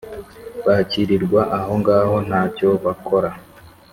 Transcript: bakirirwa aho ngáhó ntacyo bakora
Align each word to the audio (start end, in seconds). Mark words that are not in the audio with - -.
bakirirwa 0.65 1.41
aho 1.57 1.71
ngáhó 1.81 2.15
ntacyo 2.27 2.69
bakora 2.83 3.29